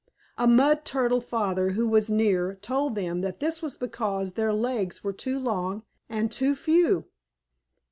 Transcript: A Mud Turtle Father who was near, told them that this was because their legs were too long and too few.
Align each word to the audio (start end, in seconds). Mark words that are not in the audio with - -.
A 0.35 0.47
Mud 0.47 0.83
Turtle 0.83 1.21
Father 1.21 1.73
who 1.73 1.85
was 1.87 2.09
near, 2.09 2.55
told 2.63 2.95
them 2.95 3.21
that 3.21 3.39
this 3.39 3.61
was 3.61 3.75
because 3.75 4.33
their 4.33 4.51
legs 4.51 5.03
were 5.03 5.13
too 5.13 5.37
long 5.37 5.83
and 6.09 6.31
too 6.31 6.55
few. 6.55 7.05